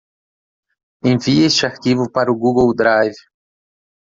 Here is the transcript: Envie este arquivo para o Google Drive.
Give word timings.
Envie 1.03 1.45
este 1.45 1.67
arquivo 1.67 2.09
para 2.11 2.31
o 2.31 2.35
Google 2.35 2.73
Drive. 2.75 3.19